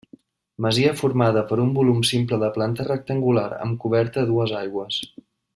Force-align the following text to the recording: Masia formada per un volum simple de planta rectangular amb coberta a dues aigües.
Masia 0.65 0.93
formada 1.01 1.43
per 1.51 1.59
un 1.67 1.69
volum 1.75 2.01
simple 2.13 2.41
de 2.45 2.49
planta 2.57 2.89
rectangular 2.89 3.47
amb 3.67 3.81
coberta 3.85 4.25
a 4.25 4.31
dues 4.35 4.59
aigües. 4.63 5.03